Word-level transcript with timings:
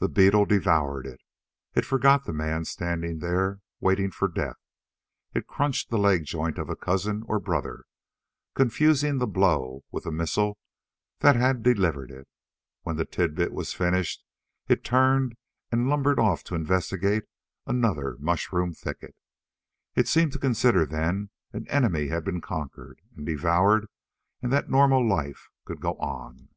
The 0.00 0.08
beetle 0.08 0.46
devoured 0.46 1.06
it. 1.06 1.20
It 1.72 1.84
forgot 1.84 2.24
the 2.24 2.32
man 2.32 2.64
standing 2.64 3.20
there, 3.20 3.60
waiting 3.78 4.10
for 4.10 4.26
death. 4.26 4.56
It 5.32 5.46
crunched 5.46 5.90
the 5.90 5.96
leg 5.96 6.24
joint 6.24 6.58
of 6.58 6.68
a 6.68 6.74
cousin 6.74 7.22
or 7.28 7.38
brother, 7.38 7.84
confusing 8.56 9.18
the 9.18 9.28
blow 9.28 9.84
with 9.92 10.02
the 10.02 10.10
missile 10.10 10.58
that 11.20 11.36
had 11.36 11.62
delivered 11.62 12.10
it. 12.10 12.26
When 12.82 12.96
the 12.96 13.04
tidbit 13.04 13.52
was 13.52 13.72
finished 13.72 14.24
it 14.66 14.82
turned 14.82 15.36
and 15.70 15.88
lumbered 15.88 16.18
off 16.18 16.42
to 16.42 16.56
investigate 16.56 17.22
another 17.64 18.16
mushroom 18.18 18.72
thicket. 18.74 19.14
It 19.94 20.08
seemed 20.08 20.32
to 20.32 20.40
consider 20.40 20.84
then 20.84 21.30
an 21.52 21.68
enemy 21.68 22.08
had 22.08 22.24
been 22.24 22.40
conquered 22.40 23.00
and 23.16 23.24
devoured 23.24 23.86
and 24.42 24.52
that 24.52 24.68
normal 24.68 25.08
life 25.08 25.48
could 25.64 25.80
go 25.80 25.92
on. 25.98 26.48